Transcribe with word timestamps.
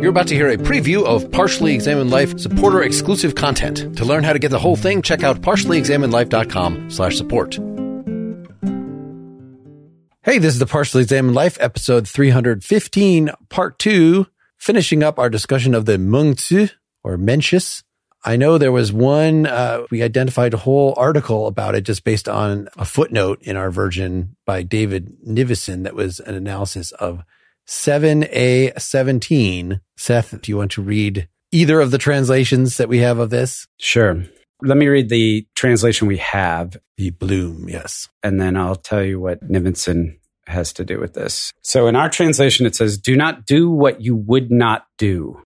You're 0.00 0.08
about 0.08 0.28
to 0.28 0.34
hear 0.34 0.48
a 0.48 0.56
preview 0.56 1.04
of 1.04 1.30
Partially 1.30 1.74
Examined 1.74 2.10
Life 2.10 2.38
supporter 2.38 2.82
exclusive 2.82 3.34
content. 3.34 3.98
To 3.98 4.04
learn 4.06 4.24
how 4.24 4.32
to 4.32 4.38
get 4.38 4.50
the 4.50 4.58
whole 4.58 4.74
thing, 4.74 5.02
check 5.02 5.22
out 5.22 5.42
partiallyexaminedlife.com 5.42 6.90
slash 6.90 7.18
support. 7.18 7.56
Hey, 10.22 10.38
this 10.38 10.54
is 10.54 10.58
the 10.58 10.64
Partially 10.64 11.02
Examined 11.02 11.34
Life 11.34 11.58
episode 11.60 12.08
315, 12.08 13.30
part 13.50 13.78
two, 13.78 14.26
finishing 14.56 15.02
up 15.02 15.18
our 15.18 15.28
discussion 15.28 15.74
of 15.74 15.84
the 15.84 15.98
Mengzi 15.98 16.70
or 17.04 17.18
Mencius. 17.18 17.82
I 18.24 18.36
know 18.36 18.56
there 18.56 18.72
was 18.72 18.94
one, 18.94 19.46
uh, 19.46 19.84
we 19.90 20.02
identified 20.02 20.54
a 20.54 20.58
whole 20.58 20.94
article 20.96 21.46
about 21.46 21.74
it 21.74 21.82
just 21.82 22.04
based 22.04 22.26
on 22.26 22.68
a 22.78 22.86
footnote 22.86 23.42
in 23.42 23.54
our 23.54 23.70
version 23.70 24.34
by 24.46 24.62
David 24.62 25.12
Nivison 25.28 25.82
that 25.82 25.94
was 25.94 26.20
an 26.20 26.34
analysis 26.34 26.90
of 26.92 27.22
7A17. 27.70 29.80
Seth, 29.96 30.42
do 30.42 30.50
you 30.50 30.56
want 30.56 30.72
to 30.72 30.82
read 30.82 31.28
either 31.52 31.80
of 31.80 31.92
the 31.92 31.98
translations 31.98 32.78
that 32.78 32.88
we 32.88 32.98
have 32.98 33.20
of 33.20 33.30
this? 33.30 33.68
Sure. 33.78 34.24
Let 34.60 34.76
me 34.76 34.88
read 34.88 35.08
the 35.08 35.46
translation 35.54 36.08
we 36.08 36.16
have. 36.18 36.76
The 36.96 37.10
Bloom, 37.10 37.68
yes. 37.68 38.08
And 38.24 38.40
then 38.40 38.56
I'll 38.56 38.74
tell 38.74 39.04
you 39.04 39.20
what 39.20 39.48
Nivison 39.48 40.18
has 40.46 40.72
to 40.74 40.84
do 40.84 40.98
with 40.98 41.14
this. 41.14 41.52
So 41.62 41.86
in 41.86 41.94
our 41.94 42.08
translation, 42.10 42.66
it 42.66 42.74
says, 42.74 42.98
Do 42.98 43.16
not 43.16 43.46
do 43.46 43.70
what 43.70 44.00
you 44.00 44.16
would 44.16 44.50
not 44.50 44.86
do. 44.98 45.40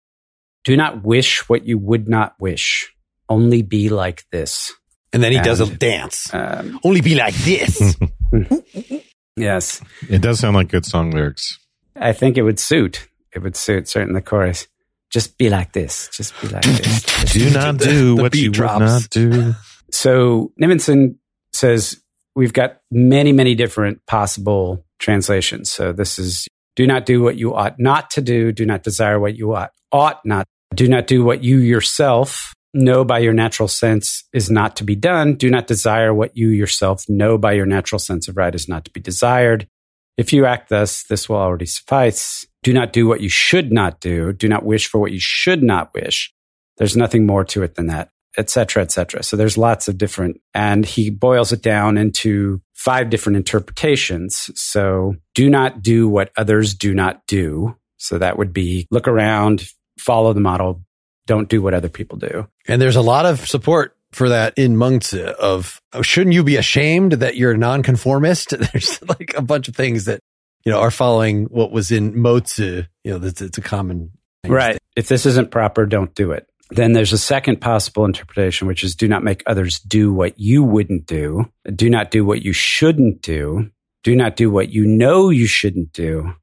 Do 0.64 0.78
not 0.78 1.04
wish 1.04 1.46
what 1.48 1.66
you 1.66 1.76
would 1.78 2.08
not 2.08 2.34
wish. 2.40 2.90
Only 3.28 3.60
be 3.60 3.90
like 3.90 4.24
this. 4.32 4.72
And 5.12 5.22
then 5.22 5.30
he 5.30 5.38
and, 5.38 5.44
does 5.44 5.60
a 5.60 5.66
dance. 5.66 6.32
Um, 6.32 6.80
Only 6.82 7.02
be 7.02 7.14
like 7.14 7.34
this. 7.34 7.94
yes. 9.36 9.82
It 10.08 10.22
does 10.22 10.40
sound 10.40 10.56
like 10.56 10.68
good 10.68 10.86
song 10.86 11.10
lyrics. 11.10 11.58
I 11.96 12.12
think 12.12 12.36
it 12.36 12.42
would 12.42 12.58
suit. 12.58 13.08
It 13.32 13.40
would 13.40 13.56
suit 13.56 13.88
certain 13.88 14.14
the 14.14 14.22
chorus. 14.22 14.68
Just 15.10 15.38
be 15.38 15.48
like 15.48 15.72
this. 15.72 16.08
Just 16.08 16.38
be 16.40 16.48
like 16.48 16.64
this. 16.64 17.02
do 17.32 17.50
not 17.50 17.78
do 17.78 18.16
what 18.16 18.34
you 18.34 18.50
drops. 18.50 18.80
would 18.80 18.86
not 18.86 19.10
do. 19.10 19.54
So 19.90 20.52
Nivison 20.60 21.18
says 21.52 22.02
we've 22.34 22.52
got 22.52 22.80
many, 22.90 23.30
many 23.30 23.54
different 23.54 24.04
possible 24.06 24.84
translations. 24.98 25.70
So 25.70 25.92
this 25.92 26.18
is 26.18 26.48
do 26.74 26.84
not 26.84 27.06
do 27.06 27.22
what 27.22 27.36
you 27.36 27.54
ought 27.54 27.78
not 27.78 28.10
to 28.10 28.20
do. 28.20 28.50
Do 28.50 28.66
not 28.66 28.82
desire 28.82 29.20
what 29.20 29.36
you 29.36 29.54
ought 29.54 29.70
ought 29.92 30.20
not. 30.24 30.46
Do 30.74 30.88
not 30.88 31.06
do 31.06 31.22
what 31.24 31.44
you 31.44 31.58
yourself 31.58 32.52
know 32.72 33.04
by 33.04 33.20
your 33.20 33.32
natural 33.32 33.68
sense 33.68 34.24
is 34.32 34.50
not 34.50 34.76
to 34.76 34.84
be 34.84 34.96
done. 34.96 35.36
Do 35.36 35.48
not 35.48 35.68
desire 35.68 36.12
what 36.12 36.36
you 36.36 36.48
yourself 36.48 37.04
know 37.08 37.38
by 37.38 37.52
your 37.52 37.66
natural 37.66 38.00
sense 38.00 38.26
of 38.26 38.36
right 38.36 38.54
is 38.54 38.68
not 38.68 38.84
to 38.86 38.90
be 38.90 39.00
desired. 39.00 39.68
If 40.16 40.32
you 40.32 40.46
act 40.46 40.68
thus, 40.68 41.04
this 41.04 41.28
will 41.28 41.36
already 41.36 41.66
suffice. 41.66 42.46
Do 42.62 42.72
not 42.72 42.92
do 42.92 43.06
what 43.06 43.20
you 43.20 43.28
should 43.28 43.72
not 43.72 44.00
do. 44.00 44.32
Do 44.32 44.48
not 44.48 44.64
wish 44.64 44.86
for 44.86 44.98
what 44.98 45.12
you 45.12 45.20
should 45.20 45.62
not 45.62 45.92
wish. 45.94 46.32
There's 46.76 46.96
nothing 46.96 47.26
more 47.26 47.44
to 47.46 47.62
it 47.62 47.74
than 47.74 47.88
that, 47.88 48.10
etc., 48.38 48.82
etc. 48.82 49.22
So 49.22 49.36
there's 49.36 49.58
lots 49.58 49.88
of 49.88 49.98
different, 49.98 50.40
and 50.54 50.84
he 50.84 51.10
boils 51.10 51.52
it 51.52 51.62
down 51.62 51.98
into 51.98 52.60
five 52.74 53.10
different 53.10 53.36
interpretations. 53.36 54.50
So 54.54 55.14
do 55.34 55.50
not 55.50 55.82
do 55.82 56.08
what 56.08 56.30
others 56.36 56.74
do 56.74 56.94
not 56.94 57.26
do. 57.26 57.76
So 57.96 58.18
that 58.18 58.38
would 58.38 58.52
be 58.52 58.86
look 58.90 59.08
around, 59.08 59.64
follow 59.98 60.32
the 60.32 60.40
model, 60.40 60.82
don't 61.26 61.48
do 61.48 61.62
what 61.62 61.74
other 61.74 61.88
people 61.88 62.18
do. 62.18 62.46
And 62.68 62.80
there's 62.80 62.96
a 62.96 63.02
lot 63.02 63.26
of 63.26 63.48
support 63.48 63.93
for 64.14 64.28
that 64.28 64.54
in 64.56 64.76
Mengzi 64.76 65.24
of 65.24 65.80
oh, 65.92 66.02
shouldn't 66.02 66.34
you 66.34 66.44
be 66.44 66.56
ashamed 66.56 67.12
that 67.12 67.36
you're 67.36 67.52
a 67.52 67.58
nonconformist? 67.58 68.50
There's 68.72 69.02
like 69.08 69.34
a 69.36 69.42
bunch 69.42 69.68
of 69.68 69.76
things 69.76 70.04
that 70.06 70.20
you 70.64 70.72
know 70.72 70.80
are 70.80 70.90
following 70.90 71.44
what 71.46 71.72
was 71.72 71.90
in 71.90 72.14
Mozi. 72.14 72.86
You 73.02 73.18
know, 73.18 73.26
it's, 73.26 73.40
it's 73.40 73.58
a 73.58 73.62
common 73.62 74.12
right. 74.46 74.78
If 74.96 75.08
this 75.08 75.26
isn't 75.26 75.50
proper, 75.50 75.86
don't 75.86 76.14
do 76.14 76.32
it. 76.32 76.48
Then 76.70 76.92
there's 76.92 77.12
a 77.12 77.18
second 77.18 77.60
possible 77.60 78.04
interpretation, 78.04 78.66
which 78.66 78.82
is 78.82 78.96
do 78.96 79.06
not 79.06 79.22
make 79.22 79.42
others 79.46 79.78
do 79.80 80.12
what 80.12 80.38
you 80.38 80.62
wouldn't 80.62 81.06
do. 81.06 81.50
Do 81.74 81.90
not 81.90 82.10
do 82.10 82.24
what 82.24 82.42
you 82.42 82.52
shouldn't 82.52 83.20
do. 83.20 83.70
Do 84.02 84.16
not 84.16 84.36
do 84.36 84.50
what 84.50 84.70
you 84.70 84.86
know 84.86 85.30
you 85.30 85.46
shouldn't 85.46 85.92
do. 85.92 86.34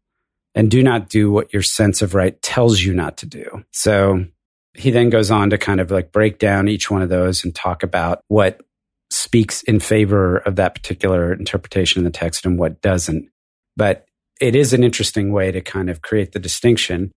And 0.54 0.70
do 0.70 0.84
not 0.84 1.10
do 1.10 1.32
what 1.32 1.54
your 1.54 1.64
sense 1.64 2.02
of 2.02 2.14
right 2.14 2.40
tells 2.42 2.82
you 2.82 2.94
not 2.94 3.18
to 3.18 3.26
do. 3.26 3.64
So 3.72 4.26
he 4.74 4.92
then 4.92 5.10
goes 5.10 5.32
on 5.32 5.50
to 5.50 5.58
kind 5.58 5.80
of 5.80 5.92
like 5.92 6.12
break 6.12 6.40
down 6.40 6.68
each 6.68 6.90
one 6.90 7.02
of 7.02 7.10
those 7.10 7.44
and 7.44 7.54
talk 7.54 7.84
about 7.84 8.24
what 8.28 8.62
speaks 9.10 9.62
in 9.64 9.80
favor 9.80 10.38
of 10.38 10.56
that 10.56 10.74
particular 10.74 11.34
interpretation 11.34 12.00
in 12.00 12.06
the 12.06 12.12
text 12.12 12.46
and 12.46 12.58
what 12.58 12.82
doesn't. 12.82 13.30
But 13.76 14.06
it 14.40 14.56
is 14.56 14.74
an 14.74 14.84
interesting 14.84 15.32
way 15.34 15.52
to 15.52 15.62
kind 15.62 15.90
of 15.90 16.02
create 16.02 16.32
the 16.32 16.40
distinction. 16.40 17.12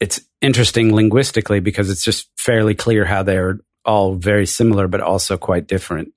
It's 0.00 0.20
interesting 0.40 0.94
linguistically 0.94 1.60
because 1.60 1.90
it's 1.90 2.04
just 2.04 2.28
fairly 2.36 2.74
clear 2.74 3.04
how 3.04 3.22
they're 3.22 3.60
all 3.84 4.14
very 4.14 4.46
similar, 4.46 4.86
but 4.86 5.00
also 5.00 5.36
quite 5.36 5.66
different. 5.66 6.12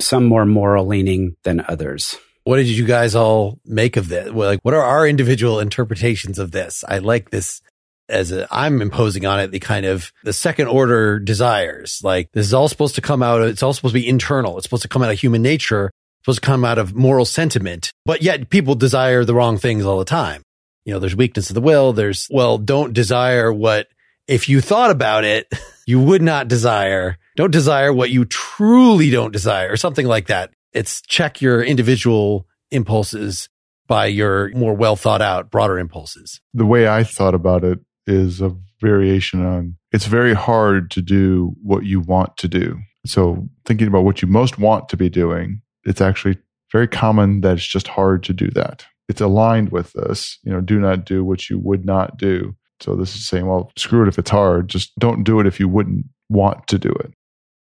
Some 0.00 0.24
more 0.24 0.44
moral 0.44 0.86
leaning 0.86 1.36
than 1.44 1.64
others. 1.68 2.16
What 2.44 2.56
did 2.56 2.66
you 2.66 2.84
guys 2.84 3.14
all 3.14 3.60
make 3.64 3.96
of 3.96 4.08
this? 4.08 4.30
Like, 4.30 4.60
what 4.62 4.74
are 4.74 4.82
our 4.82 5.06
individual 5.06 5.60
interpretations 5.60 6.38
of 6.38 6.50
this? 6.50 6.82
I 6.86 6.98
like 6.98 7.30
this 7.30 7.62
as 8.08 8.32
i 8.32 8.66
am 8.66 8.80
imposing 8.80 9.26
on 9.26 9.38
it 9.38 9.50
the 9.50 9.60
kind 9.60 9.84
of 9.84 10.12
the 10.24 10.32
second 10.32 10.68
order 10.68 11.18
desires. 11.18 12.00
Like 12.02 12.30
this 12.32 12.46
is 12.46 12.54
all 12.54 12.68
supposed 12.68 12.94
to 12.96 13.00
come 13.00 13.22
out. 13.22 13.40
Of, 13.40 13.48
it's 13.48 13.62
all 13.62 13.72
supposed 13.72 13.94
to 13.94 14.00
be 14.00 14.08
internal. 14.08 14.56
It's 14.56 14.64
supposed 14.64 14.82
to 14.82 14.88
come 14.88 15.02
out 15.02 15.10
of 15.10 15.18
human 15.18 15.42
nature. 15.42 15.86
It's 15.86 16.24
supposed 16.24 16.42
to 16.42 16.46
come 16.46 16.64
out 16.64 16.78
of 16.78 16.94
moral 16.94 17.24
sentiment. 17.24 17.92
But 18.04 18.22
yet 18.22 18.50
people 18.50 18.74
desire 18.74 19.24
the 19.24 19.34
wrong 19.34 19.58
things 19.58 19.84
all 19.84 19.98
the 19.98 20.04
time. 20.04 20.42
You 20.84 20.94
know, 20.94 21.00
there's 21.00 21.16
weakness 21.16 21.50
of 21.50 21.54
the 21.54 21.60
will. 21.60 21.92
There's, 21.92 22.28
well, 22.30 22.56
don't 22.56 22.94
desire 22.94 23.52
what 23.52 23.88
if 24.26 24.48
you 24.48 24.60
thought 24.60 24.90
about 24.90 25.24
it, 25.24 25.52
you 25.86 26.00
would 26.00 26.22
not 26.22 26.48
desire. 26.48 27.18
Don't 27.36 27.50
desire 27.50 27.92
what 27.92 28.10
you 28.10 28.24
truly 28.24 29.10
don't 29.10 29.32
desire 29.32 29.72
or 29.72 29.76
something 29.76 30.06
like 30.06 30.26
that. 30.28 30.50
It's 30.72 31.00
check 31.02 31.40
your 31.40 31.62
individual 31.62 32.46
impulses 32.70 33.48
by 33.86 34.06
your 34.06 34.50
more 34.54 34.74
well 34.74 34.96
thought 34.96 35.22
out, 35.22 35.50
broader 35.50 35.78
impulses. 35.78 36.40
The 36.52 36.66
way 36.66 36.86
I 36.86 37.04
thought 37.04 37.34
about 37.34 37.64
it 37.64 37.80
is 38.08 38.40
a 38.40 38.54
variation 38.80 39.44
on 39.44 39.76
it's 39.92 40.06
very 40.06 40.34
hard 40.34 40.90
to 40.92 41.02
do 41.02 41.54
what 41.62 41.84
you 41.84 42.00
want 42.00 42.36
to 42.38 42.48
do. 42.48 42.78
So, 43.06 43.48
thinking 43.64 43.88
about 43.88 44.04
what 44.04 44.20
you 44.20 44.28
most 44.28 44.58
want 44.58 44.88
to 44.90 44.96
be 44.96 45.08
doing, 45.08 45.62
it's 45.84 46.00
actually 46.00 46.36
very 46.70 46.88
common 46.88 47.40
that 47.40 47.54
it's 47.56 47.66
just 47.66 47.88
hard 47.88 48.22
to 48.24 48.32
do 48.32 48.48
that. 48.50 48.84
It's 49.08 49.22
aligned 49.22 49.70
with 49.70 49.92
this, 49.94 50.38
you 50.42 50.52
know, 50.52 50.60
do 50.60 50.78
not 50.78 51.06
do 51.06 51.24
what 51.24 51.48
you 51.48 51.58
would 51.58 51.86
not 51.86 52.18
do. 52.18 52.54
So, 52.80 52.96
this 52.96 53.14
is 53.14 53.26
saying, 53.26 53.46
well, 53.46 53.72
screw 53.76 54.02
it 54.02 54.08
if 54.08 54.18
it's 54.18 54.30
hard. 54.30 54.68
Just 54.68 54.92
don't 54.98 55.24
do 55.24 55.40
it 55.40 55.46
if 55.46 55.58
you 55.58 55.68
wouldn't 55.68 56.06
want 56.28 56.66
to 56.68 56.78
do 56.78 56.90
it 56.90 57.12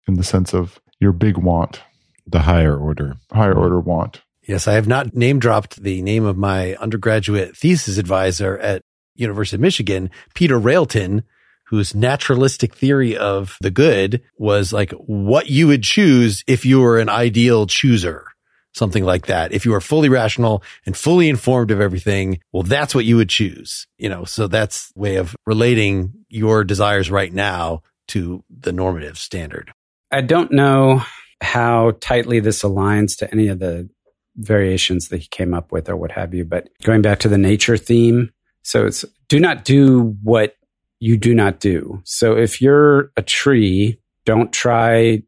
in 0.08 0.16
the 0.16 0.24
sense 0.24 0.54
of 0.54 0.80
your 1.00 1.12
big 1.12 1.38
want. 1.38 1.82
The 2.28 2.42
higher 2.42 2.78
order. 2.78 3.16
Higher 3.32 3.54
order 3.54 3.80
want. 3.80 4.22
Yes, 4.48 4.68
I 4.68 4.74
have 4.74 4.88
not 4.88 5.16
name 5.16 5.40
dropped 5.40 5.82
the 5.82 6.02
name 6.02 6.26
of 6.26 6.38
my 6.38 6.76
undergraduate 6.76 7.58
thesis 7.58 7.98
advisor 7.98 8.58
at 8.60 8.84
University 9.16 9.58
of 9.58 9.62
Michigan, 9.62 10.10
Peter 10.34 10.58
Railton, 10.58 11.24
whose 11.66 11.96
naturalistic 11.96 12.76
theory 12.76 13.16
of 13.16 13.58
the 13.62 13.72
good 13.72 14.22
was 14.38 14.74
like 14.74 14.92
what 14.92 15.50
you 15.50 15.68
would 15.68 15.84
choose 15.84 16.44
if 16.46 16.66
you 16.66 16.82
were 16.82 17.00
an 17.00 17.10
ideal 17.10 17.66
chooser. 17.66 18.26
Something 18.74 19.04
like 19.04 19.28
that. 19.28 19.52
If 19.52 19.66
you 19.66 19.72
were 19.72 19.82
fully 19.82 20.08
rational 20.08 20.64
and 20.86 20.96
fully 20.96 21.28
informed 21.28 21.72
of 21.72 21.82
everything, 21.82 22.40
well, 22.54 22.64
that's 22.64 22.96
what 22.96 23.04
you 23.04 23.18
would 23.18 23.30
choose. 23.30 23.86
You 23.98 24.08
know, 24.08 24.24
so 24.24 24.48
that's 24.48 24.94
way 24.96 25.18
of 25.18 25.36
relating 25.46 26.14
your 26.30 26.64
desires 26.64 27.12
right 27.12 27.34
now 27.34 27.84
to 28.10 28.44
the 28.50 28.72
normative 28.72 29.18
standard. 29.18 29.72
I 30.12 30.22
don't 30.22 30.52
know 30.52 31.04
how 31.42 31.92
tightly 32.00 32.40
this 32.40 32.64
aligns 32.64 33.18
to 33.18 33.32
any 33.32 33.48
of 33.48 33.60
the 33.60 33.90
variations 34.36 35.10
that 35.10 35.18
he 35.22 35.28
came 35.28 35.54
up 35.54 35.72
with 35.72 35.90
or 35.90 35.96
what 35.96 36.12
have 36.12 36.34
you, 36.34 36.46
but 36.46 36.70
going 36.84 37.02
back 37.02 37.20
to 37.20 37.30
the 37.30 37.38
nature 37.38 37.78
theme, 37.78 38.32
so 38.64 38.86
it's 38.86 39.06
do 39.28 39.40
not 39.40 39.66
do 39.66 40.16
what 40.24 40.56
you 41.00 41.18
do 41.18 41.34
not 41.34 41.60
do. 41.60 42.02
So 42.06 42.38
if 42.38 42.62
you're 42.62 43.12
a 43.18 43.22
tree, 43.22 44.00
don't 44.26 44.54
try 44.54 45.24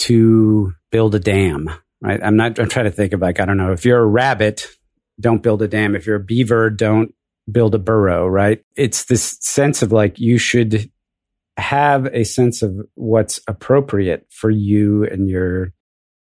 to 0.00 0.72
build 0.90 1.14
a 1.14 1.20
dam 1.20 1.70
right? 2.00 2.20
I'm 2.22 2.36
not, 2.36 2.58
I'm 2.58 2.68
trying 2.68 2.86
to 2.86 2.90
think 2.90 3.12
of 3.12 3.20
like, 3.20 3.40
I 3.40 3.44
don't 3.44 3.56
know, 3.56 3.72
if 3.72 3.84
you're 3.84 4.00
a 4.00 4.06
rabbit, 4.06 4.68
don't 5.20 5.42
build 5.42 5.62
a 5.62 5.68
dam. 5.68 5.96
If 5.96 6.06
you're 6.06 6.16
a 6.16 6.24
beaver, 6.24 6.70
don't 6.70 7.14
build 7.50 7.74
a 7.74 7.78
burrow, 7.78 8.26
right? 8.26 8.62
It's 8.76 9.04
this 9.04 9.36
sense 9.40 9.82
of 9.82 9.92
like, 9.92 10.18
you 10.18 10.38
should 10.38 10.90
have 11.56 12.06
a 12.06 12.24
sense 12.24 12.62
of 12.62 12.76
what's 12.94 13.40
appropriate 13.48 14.26
for 14.30 14.50
you 14.50 15.04
and 15.04 15.28
your 15.28 15.72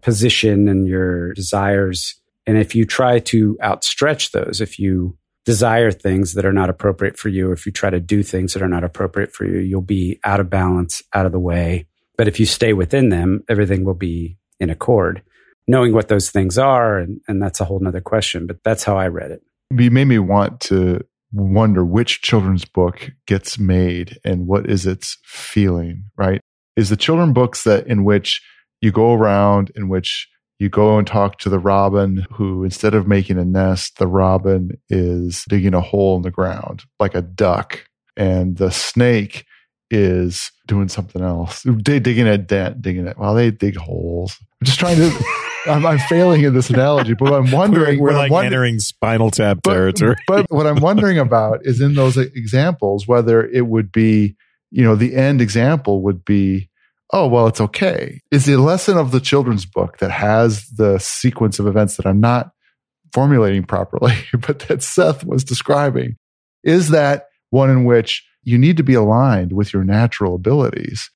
position 0.03 0.67
and 0.67 0.89
your 0.89 1.33
desires. 1.35 2.21
And 2.47 2.59
if 2.59 2.75
you 2.75 2.85
try 2.85 3.21
to 3.21 3.57
outstretch 3.63 4.33
those, 4.33 4.61
if 4.61 4.79
you 4.79 5.17
desire 5.45 5.91
things 5.91 6.35
that 6.35 6.45
are 6.45 6.53
not 6.53 6.71
appropriate 6.71 7.19
for 7.19 7.29
you, 7.29 7.53
if 7.53 7.67
you 7.67 7.73
try 7.73 7.91
to 7.91 8.01
do 8.01 8.23
things 8.23 8.53
that 8.53 8.63
are 8.63 8.69
not 8.69 8.85
appropriate 8.85 9.33
for 9.33 9.45
you, 9.45 9.59
you'll 9.59 9.81
be 9.81 10.21
out 10.25 10.41
of 10.41 10.51
balance, 10.51 11.03
out 11.15 11.27
of 11.27 11.33
the 11.33 11.41
way. 11.41 11.87
But 12.17 12.29
if 12.29 12.39
you 12.39 12.47
stay 12.47 12.73
within 12.73 13.09
them, 13.09 13.43
everything 13.49 13.85
will 13.85 13.95
be 13.95 14.37
in 14.59 14.71
accord. 14.71 15.23
Knowing 15.67 15.93
what 15.93 16.09
those 16.09 16.31
things 16.31 16.59
are, 16.59 16.99
and, 16.99 17.21
and 17.29 17.43
that's 17.43 17.61
a 17.61 17.65
whole 17.65 17.81
nother 17.81 18.01
question, 18.01 18.47
but 18.47 18.63
that's 18.65 18.85
how 18.85 18.97
I 18.97 19.09
read 19.09 19.31
it. 19.31 19.43
You 19.71 19.91
made 19.91 20.07
me 20.07 20.19
want 20.19 20.61
to 20.63 21.01
wonder 21.33 21.85
which 21.85 22.23
children's 22.23 22.65
book 22.65 23.11
gets 23.27 23.59
made 23.59 24.19
and 24.25 24.47
what 24.47 24.69
is 24.69 24.85
its 24.85 25.17
feeling, 25.25 26.05
right? 26.17 26.41
Is 26.77 26.91
the 26.91 26.97
children 26.97 27.33
books 27.33 27.65
that 27.65 27.87
in 27.87 28.05
which 28.05 28.43
you 28.81 28.91
go 28.91 29.15
around, 29.15 29.71
in 29.77 29.89
which 29.89 30.29
you 30.61 30.69
go 30.69 30.97
and 30.99 31.07
talk 31.07 31.39
to 31.39 31.49
the 31.49 31.59
robin 31.59 32.25
who 32.31 32.63
instead 32.63 32.95
of 32.95 33.09
making 33.09 33.39
a 33.39 33.45
nest 33.45 33.99
the 33.99 34.07
robin 34.07 34.71
is 34.89 35.45
digging 35.49 35.75
a 35.75 35.81
hole 35.81 36.17
in 36.17 36.23
the 36.23 36.31
ground 36.31 36.85
like 37.01 37.15
a 37.15 37.23
duck. 37.23 37.85
And 38.17 38.59
the 38.59 38.71
snake 38.71 39.47
is 39.91 40.53
doing 40.67 40.89
something 40.89 41.23
else. 41.23 41.65
They 41.65 41.99
digging 41.99 42.29
a 42.29 42.39
dent 42.39 42.83
digging 42.83 43.07
it. 43.07 43.19
While 43.19 43.35
they 43.35 43.51
dig 43.51 43.77
holes. 43.77 44.37
I'm 44.61 44.67
just 44.67 44.79
trying 44.79 44.97
to 44.97 45.25
I'm, 45.67 45.85
I'm, 45.85 45.99
failing 45.99 46.43
in 46.43 46.55
this 46.55 46.71
analogy 46.71 47.13
but 47.13 47.35
i'm 47.35 47.51
wondering 47.51 48.01
we're, 48.01 48.13
we're 48.13 48.17
like 48.17 48.31
wonder- 48.31 48.47
entering 48.47 48.79
spinal 48.79 49.31
tap 49.31 49.59
but, 49.63 49.73
territory. 49.75 50.17
but 50.27 50.47
what 50.49 50.67
i'm 50.67 50.81
wondering 50.81 51.19
about 51.19 51.67
is 51.67 51.83
in 51.83 51.97
those 51.97 52.17
examples 52.17 53.07
whether 53.07 53.47
it 53.47 53.67
would 53.67 53.93
be 53.93 54.37
you 54.71 54.83
know 54.83 54.95
the 54.95 55.15
end 55.15 55.43
example 55.43 56.01
would 56.01 56.25
be 56.25 56.70
oh, 57.13 57.27
well, 57.27 57.47
it's 57.47 57.61
okay. 57.61 58.21
Is 58.31 58.47
the 58.47 58.57
lesson 58.57 58.97
of 58.97 59.11
the 59.11 59.21
children's 59.21 59.67
book 59.67 59.99
that 59.99 60.11
has 60.11 60.67
the 60.69 60.99
sequence 60.99 61.59
of 61.59 61.67
events 61.67 61.97
that 61.97 62.07
I'm 62.07 62.21
not 62.21 62.53
formulating 63.13 63.65
properly, 63.65 64.15
but 64.47 64.61
that 64.61 64.83
Seth 64.83 65.25
was 65.25 65.45
describing, 65.45 66.17
is 66.63 66.91
that 66.91 67.27
one 67.51 67.71
in 67.71 67.85
which 67.85 68.25
you 68.43 68.59
need 68.59 68.77
to 68.77 68.83
be 68.83 68.95
aligned 68.95 69.53
with 69.53 69.73
your 69.73 69.85
natural 69.85 70.35
abilities? 70.35 71.11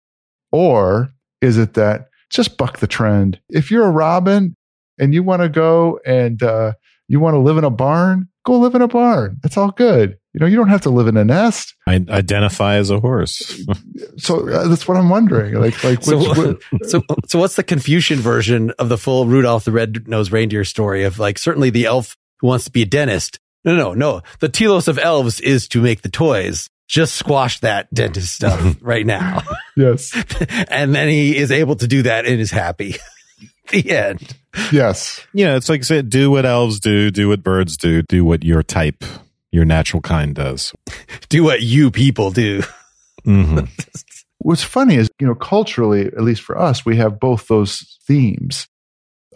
Or 0.53 1.13
is 1.41 1.59
it 1.59 1.75
that 1.75 2.09
just 2.31 2.57
buck 2.57 2.79
the 2.79 2.87
trend? 2.87 3.41
If 3.49 3.71
you're 3.71 3.87
a 3.87 3.91
robin 3.91 4.57
and 4.99 5.15
you 5.15 5.23
want 5.23 5.43
to 5.43 5.49
go 5.49 6.01
and 6.05 6.43
uh, 6.43 6.73
you 7.09 7.21
want 7.21 7.35
to 7.35 7.39
live 7.39 7.59
in 7.59 7.65
a 7.65 7.71
barn, 7.71 8.29
go 8.45 8.59
live 8.59 8.75
in 8.75 8.83
a 8.83 8.89
barn. 8.89 9.39
It's 9.45 9.57
all 9.57 9.71
good. 9.71 10.19
You 10.33 10.41
know, 10.41 10.47
you 10.47 10.57
don't 10.57 10.69
have 10.69 10.81
to 10.83 10.91
live 10.91 11.07
in 11.07 11.17
a 11.17 11.25
nest. 11.25 11.75
I 11.87 12.05
identify 12.09 12.75
as 12.77 12.91
a 12.91 12.99
horse. 12.99 13.65
so 14.17 14.49
uh, 14.49 14.67
that's 14.69 14.89
what 14.89 14.97
I'm 14.97 15.09
wondering. 15.09 15.55
Like, 15.55 15.83
like, 15.85 16.03
so, 16.03 16.19
which, 16.19 16.63
so, 16.83 17.03
so 17.27 17.39
what's 17.39 17.57
the 17.57 17.63
Confucian 17.63 18.19
version 18.19 18.73
of 18.79 18.89
the 18.89 18.99
full 18.99 19.27
Rudolph 19.27 19.65
the 19.65 19.73
Red-Nosed 19.73 20.33
Reindeer 20.33 20.65
story 20.65 21.05
of 21.05 21.19
like, 21.19 21.39
certainly 21.39 21.71
the 21.71 21.87
elf 21.87 22.17
who 22.41 22.49
wants 22.49 22.65
to 22.65 22.73
be 22.73 22.83
a 22.83 22.87
dentist. 22.87 23.39
No, 23.65 23.77
no, 23.77 23.95
no. 23.95 24.23
The 24.41 24.49
telos 24.49 24.89
of 24.89 24.99
elves 24.99 25.41
is 25.41 25.69
to 25.69 25.81
make 25.81 26.03
the 26.03 26.11
toys. 26.11 26.69
Just 26.87 27.17
squash 27.17 27.61
that 27.61 27.93
dentist 27.95 28.35
stuff 28.35 28.77
right 28.83 29.07
now. 29.07 29.43
Yes. 29.77 30.13
and 30.69 30.95
then 30.95 31.09
he 31.09 31.37
is 31.37 31.51
able 31.51 31.77
to 31.77 31.87
do 31.87 32.03
that 32.03 32.27
and 32.27 32.41
is 32.41 32.51
happy. 32.51 32.97
the 33.71 33.91
end. 33.91 34.37
Yes. 34.73 35.27
Yeah. 35.35 35.57
It's 35.57 35.69
like, 35.69 35.85
say, 35.85 36.03
do 36.03 36.31
what 36.31 36.47
elves 36.47 36.81
do, 36.81 37.11
do 37.11 37.29
what 37.29 37.43
birds 37.43 37.77
do, 37.77 38.03
do 38.03 38.25
what 38.25 38.45
your 38.45 38.63
type 38.63 39.03
your 39.55 39.65
natural 39.65 40.03
kind 40.03 40.35
does. 40.35 40.75
Do 41.29 41.45
what 41.45 41.63
you 41.63 41.93
people 41.93 42.33
do. 42.33 42.63
Mm-hmm. 43.25 43.67
What's 44.39 44.65
funny 44.65 44.97
is, 44.97 45.09
you 45.21 45.27
know, 45.27 45.37
culturally, 45.37 46.07
at 46.07 46.21
least 46.21 46.43
for 46.43 46.59
us, 46.59 46.85
we 46.85 46.97
have 46.97 47.21
both 47.21 47.47
those 47.47 47.99
themes 48.07 48.67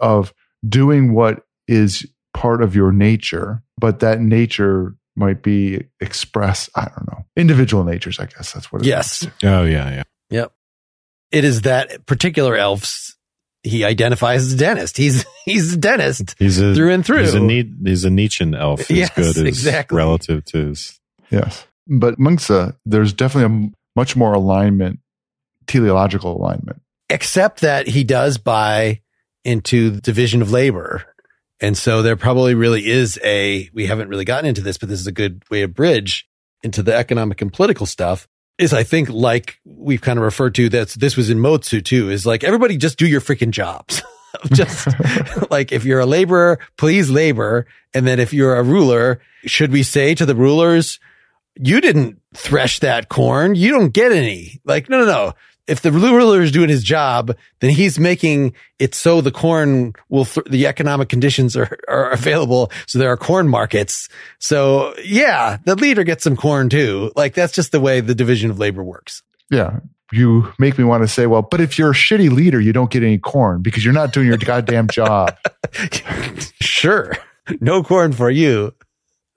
of 0.01 0.33
doing 0.67 1.13
what 1.13 1.43
is 1.67 2.05
part 2.33 2.61
of 2.61 2.75
your 2.75 2.91
nature, 2.91 3.63
but 3.79 4.01
that 4.01 4.19
nature 4.19 4.95
might 5.15 5.41
be 5.41 5.85
expressed, 5.99 6.69
I 6.75 6.89
don't 6.95 7.07
know, 7.07 7.25
individual 7.35 7.83
natures, 7.85 8.19
I 8.19 8.25
guess 8.25 8.51
that's 8.51 8.71
what 8.71 8.81
it 8.81 8.87
yes. 8.87 9.23
is. 9.23 9.29
Oh, 9.43 9.63
yeah, 9.63 9.89
yeah. 9.89 10.03
Yep. 10.29 10.51
It 11.31 11.43
is 11.43 11.61
that 11.61 12.05
particular 12.05 12.55
elf's 12.55 13.15
he 13.63 13.83
identifies 13.83 14.43
as 14.45 14.53
a 14.53 14.57
dentist. 14.57 14.97
He's 14.97 15.25
he's 15.45 15.73
a 15.73 15.77
dentist. 15.77 16.35
He's 16.39 16.59
a 16.59 16.73
through 16.73 16.91
and 16.93 17.05
through. 17.05 17.21
He's 17.21 17.33
a 17.33 17.39
ne- 17.39 17.73
he's 17.83 18.05
a 18.05 18.09
Nietzschean 18.09 18.55
elf. 18.55 18.89
Yes, 18.89 19.09
good 19.15 19.25
as 19.25 19.37
exactly. 19.37 19.97
relative 19.97 20.45
to 20.45 20.67
his. 20.67 20.99
Yes, 21.29 21.65
but 21.87 22.17
Mengzi, 22.17 22.75
there's 22.85 23.13
definitely 23.13 23.67
a 23.67 23.69
much 23.95 24.15
more 24.15 24.33
alignment, 24.33 24.99
teleological 25.67 26.35
alignment. 26.35 26.81
Except 27.09 27.61
that 27.61 27.87
he 27.87 28.03
does 28.03 28.37
buy 28.37 29.01
into 29.43 29.89
the 29.89 30.01
division 30.01 30.41
of 30.41 30.51
labor. 30.51 31.05
And 31.59 31.77
so 31.77 32.01
there 32.01 32.15
probably 32.15 32.53
really 32.53 32.87
is 32.87 33.19
a, 33.23 33.69
we 33.73 33.87
haven't 33.87 34.07
really 34.07 34.23
gotten 34.23 34.47
into 34.47 34.61
this, 34.61 34.77
but 34.77 34.87
this 34.87 34.99
is 34.99 35.07
a 35.07 35.11
good 35.11 35.43
way 35.49 35.61
to 35.61 35.67
bridge 35.67 36.29
into 36.63 36.81
the 36.81 36.95
economic 36.95 37.41
and 37.41 37.51
political 37.51 37.85
stuff 37.85 38.27
is 38.59 38.73
I 38.73 38.83
think 38.83 39.09
like 39.09 39.59
we've 39.65 40.01
kind 40.01 40.19
of 40.19 40.25
referred 40.25 40.53
to 40.55 40.69
that 40.69 40.89
this 40.89 41.15
was 41.15 41.29
in 41.29 41.39
Mozi 41.39 41.83
too, 41.83 42.09
is 42.11 42.25
like 42.25 42.43
everybody 42.43 42.77
just 42.77 42.99
do 42.99 43.07
your 43.07 43.21
freaking 43.21 43.51
jobs. 43.51 44.03
just 44.51 44.87
like 45.49 45.71
if 45.71 45.85
you're 45.85 46.01
a 46.01 46.05
laborer, 46.05 46.59
please 46.77 47.09
labor. 47.09 47.65
And 47.93 48.05
then 48.05 48.19
if 48.19 48.33
you're 48.33 48.57
a 48.57 48.63
ruler, 48.63 49.21
should 49.45 49.71
we 49.71 49.81
say 49.81 50.13
to 50.13 50.25
the 50.25 50.35
rulers, 50.35 50.99
you 51.55 51.81
didn't 51.81 52.21
thresh 52.35 52.79
that 52.79 53.09
corn. 53.09 53.55
You 53.55 53.71
don't 53.71 53.89
get 53.89 54.11
any. 54.11 54.61
Like, 54.65 54.89
no, 54.89 54.99
no, 54.99 55.05
no. 55.05 55.33
If 55.69 55.81
the 55.81 55.91
ruler 55.91 56.41
is 56.41 56.51
doing 56.51 56.69
his 56.69 56.83
job, 56.83 57.35
then 57.59 57.69
he's 57.69 57.99
making 57.99 58.53
it 58.79 58.95
so 58.95 59.21
the 59.21 59.31
corn 59.31 59.93
will, 60.09 60.25
th- 60.25 60.47
the 60.49 60.67
economic 60.67 61.09
conditions 61.09 61.55
are, 61.55 61.77
are 61.87 62.09
available. 62.11 62.71
So 62.87 62.99
there 62.99 63.11
are 63.11 63.17
corn 63.17 63.47
markets. 63.47 64.09
So 64.39 64.95
yeah, 65.03 65.57
the 65.65 65.75
leader 65.75 66.03
gets 66.03 66.23
some 66.23 66.35
corn 66.35 66.69
too. 66.69 67.11
Like 67.15 67.33
that's 67.33 67.53
just 67.53 67.71
the 67.71 67.79
way 67.79 68.01
the 68.01 68.15
division 68.15 68.49
of 68.49 68.59
labor 68.59 68.83
works. 68.83 69.21
Yeah. 69.49 69.79
You 70.11 70.51
make 70.57 70.77
me 70.77 70.83
want 70.83 71.03
to 71.03 71.07
say, 71.07 71.27
well, 71.27 71.43
but 71.43 71.61
if 71.61 71.77
you're 71.77 71.91
a 71.91 71.93
shitty 71.93 72.31
leader, 72.31 72.59
you 72.59 72.73
don't 72.73 72.89
get 72.89 73.03
any 73.03 73.19
corn 73.19 73.61
because 73.61 73.85
you're 73.85 73.93
not 73.93 74.11
doing 74.11 74.27
your 74.27 74.37
goddamn 74.37 74.87
job. 74.87 75.37
sure. 76.59 77.15
No 77.61 77.83
corn 77.83 78.13
for 78.13 78.31
you. 78.31 78.73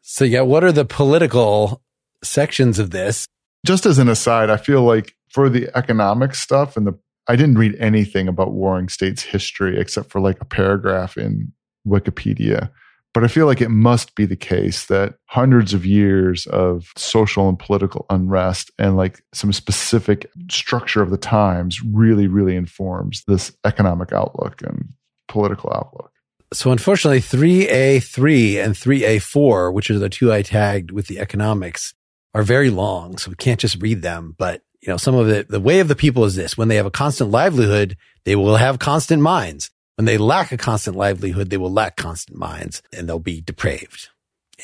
So 0.00 0.24
yeah, 0.24 0.40
what 0.40 0.64
are 0.64 0.72
the 0.72 0.84
political 0.84 1.82
sections 2.24 2.78
of 2.78 2.90
this? 2.90 3.26
Just 3.64 3.86
as 3.86 3.98
an 3.98 4.08
aside, 4.08 4.50
I 4.50 4.56
feel 4.56 4.82
like 4.82 5.14
for 5.32 5.48
the 5.48 5.70
economic 5.76 6.34
stuff 6.34 6.76
and 6.76 6.86
the 6.86 6.98
I 7.28 7.36
didn't 7.36 7.58
read 7.58 7.76
anything 7.78 8.26
about 8.26 8.52
warring 8.52 8.88
states 8.88 9.22
history 9.22 9.78
except 9.78 10.10
for 10.10 10.20
like 10.20 10.40
a 10.40 10.44
paragraph 10.44 11.16
in 11.16 11.52
Wikipedia. 11.86 12.70
But 13.14 13.24
I 13.24 13.28
feel 13.28 13.46
like 13.46 13.60
it 13.60 13.68
must 13.68 14.14
be 14.14 14.24
the 14.24 14.36
case 14.36 14.86
that 14.86 15.14
hundreds 15.26 15.74
of 15.74 15.84
years 15.84 16.46
of 16.46 16.92
social 16.96 17.48
and 17.48 17.58
political 17.58 18.06
unrest 18.08 18.70
and 18.78 18.96
like 18.96 19.22
some 19.34 19.52
specific 19.52 20.30
structure 20.50 21.02
of 21.02 21.10
the 21.10 21.18
times 21.18 21.82
really, 21.82 22.26
really 22.26 22.56
informs 22.56 23.22
this 23.28 23.52
economic 23.64 24.12
outlook 24.12 24.62
and 24.62 24.88
political 25.28 25.70
outlook. 25.74 26.10
So 26.54 26.70
unfortunately, 26.70 27.20
3A3 27.20 28.64
and 28.64 28.74
3A4, 28.74 29.72
which 29.72 29.90
are 29.90 29.98
the 29.98 30.08
two 30.08 30.32
I 30.32 30.42
tagged 30.42 30.90
with 30.90 31.06
the 31.06 31.18
economics, 31.18 31.94
are 32.34 32.42
very 32.42 32.70
long. 32.70 33.18
So 33.18 33.30
we 33.30 33.36
can't 33.36 33.60
just 33.60 33.80
read 33.80 34.02
them. 34.02 34.34
But, 34.38 34.62
you 34.82 34.90
know, 34.90 34.96
some 34.96 35.14
of 35.14 35.28
the, 35.28 35.46
the 35.48 35.60
way 35.60 35.80
of 35.80 35.88
the 35.88 35.96
people 35.96 36.24
is 36.24 36.34
this. 36.34 36.58
When 36.58 36.68
they 36.68 36.76
have 36.76 36.86
a 36.86 36.90
constant 36.90 37.30
livelihood, 37.30 37.96
they 38.24 38.34
will 38.34 38.56
have 38.56 38.80
constant 38.80 39.22
minds. 39.22 39.70
When 39.96 40.06
they 40.06 40.18
lack 40.18 40.50
a 40.50 40.56
constant 40.56 40.96
livelihood, 40.96 41.50
they 41.50 41.56
will 41.56 41.72
lack 41.72 41.96
constant 41.96 42.36
minds 42.36 42.82
and 42.92 43.08
they'll 43.08 43.20
be 43.20 43.40
depraved 43.40 44.08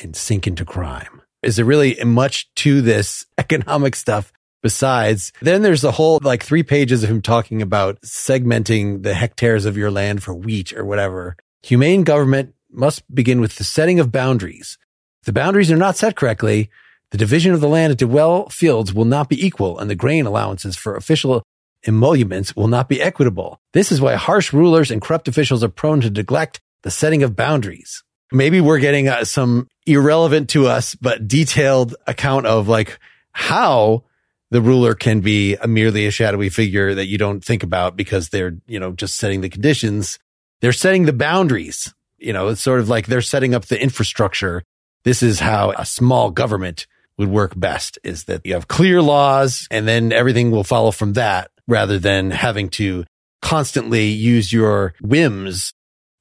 and 0.02 0.16
sink 0.16 0.46
into 0.46 0.64
crime. 0.64 1.22
Is 1.42 1.56
there 1.56 1.64
really 1.64 2.02
much 2.04 2.52
to 2.56 2.80
this 2.82 3.26
economic 3.38 3.94
stuff 3.94 4.32
besides? 4.60 5.32
Then 5.40 5.62
there's 5.62 5.82
the 5.82 5.92
whole 5.92 6.18
like 6.22 6.42
three 6.42 6.64
pages 6.64 7.04
of 7.04 7.10
him 7.10 7.22
talking 7.22 7.62
about 7.62 8.00
segmenting 8.00 9.04
the 9.04 9.14
hectares 9.14 9.66
of 9.66 9.76
your 9.76 9.90
land 9.90 10.22
for 10.22 10.34
wheat 10.34 10.72
or 10.72 10.84
whatever. 10.84 11.36
Humane 11.62 12.02
government 12.02 12.54
must 12.70 13.02
begin 13.14 13.40
with 13.40 13.56
the 13.56 13.64
setting 13.64 14.00
of 14.00 14.10
boundaries. 14.10 14.78
If 15.22 15.26
the 15.26 15.32
boundaries 15.32 15.70
are 15.70 15.76
not 15.76 15.96
set 15.96 16.16
correctly, 16.16 16.70
the 17.10 17.18
division 17.18 17.52
of 17.52 17.60
the 17.60 17.68
land 17.68 17.90
into 17.90 18.06
well 18.06 18.48
fields 18.48 18.92
will 18.92 19.04
not 19.04 19.28
be 19.28 19.44
equal 19.44 19.78
and 19.78 19.88
the 19.88 19.94
grain 19.94 20.26
allowances 20.26 20.76
for 20.76 20.94
official 20.96 21.42
emoluments 21.86 22.54
will 22.56 22.68
not 22.68 22.88
be 22.88 23.00
equitable. 23.00 23.60
This 23.72 23.92
is 23.92 24.00
why 24.00 24.14
harsh 24.14 24.52
rulers 24.52 24.90
and 24.90 25.00
corrupt 25.00 25.28
officials 25.28 25.62
are 25.62 25.68
prone 25.68 26.00
to 26.02 26.10
neglect 26.10 26.60
the 26.82 26.90
setting 26.90 27.22
of 27.22 27.36
boundaries. 27.36 28.02
Maybe 28.30 28.60
we're 28.60 28.78
getting 28.78 29.08
uh, 29.08 29.24
some 29.24 29.68
irrelevant 29.86 30.50
to 30.50 30.66
us, 30.66 30.94
but 30.94 31.26
detailed 31.26 31.94
account 32.06 32.46
of 32.46 32.68
like 32.68 32.98
how 33.32 34.04
the 34.50 34.60
ruler 34.60 34.94
can 34.94 35.20
be 35.20 35.56
a 35.56 35.66
merely 35.66 36.06
a 36.06 36.10
shadowy 36.10 36.48
figure 36.48 36.94
that 36.94 37.06
you 37.06 37.18
don't 37.18 37.44
think 37.44 37.62
about 37.62 37.96
because 37.96 38.28
they're, 38.28 38.56
you 38.66 38.80
know, 38.80 38.92
just 38.92 39.16
setting 39.16 39.40
the 39.40 39.48
conditions. 39.48 40.18
they're 40.60 40.72
setting 40.72 41.04
the 41.04 41.12
boundaries. 41.12 41.94
You 42.18 42.32
know, 42.32 42.48
it's 42.48 42.60
sort 42.60 42.80
of 42.80 42.88
like 42.88 43.06
they're 43.06 43.22
setting 43.22 43.54
up 43.54 43.66
the 43.66 43.80
infrastructure. 43.80 44.62
This 45.04 45.22
is 45.22 45.40
how 45.40 45.70
a 45.72 45.86
small 45.86 46.30
government 46.30 46.86
would 47.18 47.28
work 47.28 47.58
best 47.58 47.98
is 48.04 48.24
that 48.24 48.46
you 48.46 48.54
have 48.54 48.68
clear 48.68 49.02
laws 49.02 49.66
and 49.70 49.86
then 49.86 50.12
everything 50.12 50.50
will 50.50 50.64
follow 50.64 50.90
from 50.90 51.14
that 51.14 51.50
rather 51.66 51.98
than 51.98 52.30
having 52.30 52.68
to 52.70 53.04
constantly 53.42 54.06
use 54.06 54.52
your 54.52 54.94
whims 55.00 55.72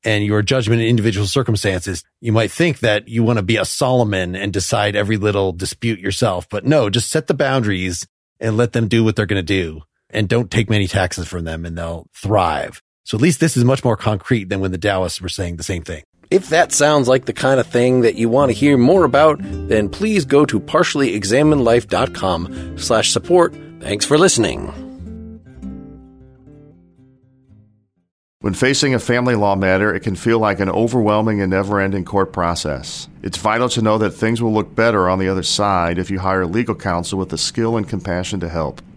and 0.04 0.25
your 0.25 0.42
judgment 0.42 0.82
in 0.82 0.88
individual 0.88 1.27
circumstances. 1.27 2.04
You 2.22 2.32
might 2.32 2.51
think 2.51 2.80
that 2.80 3.08
you 3.08 3.24
want 3.24 3.38
to 3.38 3.44
be 3.44 3.58
a 3.58 3.66
Solomon 3.66 4.36
and 4.36 4.54
decide 4.54 4.96
every 4.96 5.18
little 5.18 5.51
dispute 5.51 6.00
yourself, 6.00 6.48
but 6.50 6.66
no, 6.66 6.89
just 6.89 7.10
set 7.10 7.27
the 7.27 7.34
boundaries 7.34 8.08
and 8.39 8.58
let 8.58 8.74
them 8.74 8.88
do 8.88 9.04
what 9.04 9.16
they're 9.16 9.25
going 9.25 9.44
to 9.44 9.44
do 9.44 9.82
and 10.10 10.30
don't 10.30 10.51
take 10.51 10.70
many 10.70 10.88
taxes 10.88 11.27
from 11.27 11.44
them 11.44 11.66
and 11.66 11.77
they'll 11.77 12.08
thrive. 12.13 12.82
So 13.04 13.18
at 13.18 13.22
least 13.22 13.39
this 13.39 13.58
is 13.58 13.63
much 13.63 13.84
more 13.84 13.98
concrete 13.98 14.50
than 14.50 14.60
when 14.60 14.72
the 14.72 14.77
Taoists 14.77 15.22
were 15.22 15.30
saying 15.30 15.58
the 15.58 15.63
same 15.63 15.84
thing. 15.84 16.04
If 16.29 16.50
that 16.50 16.74
sounds 16.74 17.07
like 17.07 17.25
the 17.25 17.34
kind 17.34 17.60
of 17.60 17.67
thing 17.67 18.01
that 18.01 18.15
you 18.15 18.27
want 18.27 18.50
to 18.50 18.57
hear 18.57 18.77
more 18.77 19.05
about, 19.05 19.39
then 19.41 19.88
please 19.88 20.25
go 20.25 20.46
to 20.46 20.60
partiallyexaminedlife.com 20.60 22.77
slash 22.77 23.12
support. 23.12 23.55
Thanks 23.79 24.05
for 24.05 24.17
listening. 24.17 24.74
When 28.41 28.53
facing 28.53 28.93
a 28.93 29.00
family 29.00 29.36
law 29.36 29.55
matter, 29.55 29.96
it 29.96 30.01
can 30.01 30.15
feel 30.15 30.39
like 30.39 30.60
an 30.60 30.69
overwhelming 30.69 31.41
and 31.41 31.50
never 31.50 31.79
ending 31.79 32.05
court 32.05 32.31
process. 32.31 33.10
It's 33.24 33.38
vital 33.38 33.67
to 33.69 33.81
know 33.81 33.98
that 33.98 34.12
things 34.12 34.41
will 34.41 34.53
look 34.53 34.75
better 34.75 35.10
on 35.10 35.19
the 35.19 35.27
other 35.27 35.43
side 35.43 35.98
if 35.98 36.12
you 36.12 36.19
hire 36.19 36.46
legal 36.46 36.75
counsel 36.75 37.17
with 37.17 37.29
the 37.29 37.38
skill 37.38 37.77
and 37.77 37.89
compassion 37.89 38.39
to 38.41 38.50
help. 38.50 38.81